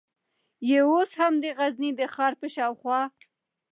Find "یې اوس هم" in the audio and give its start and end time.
0.69-1.33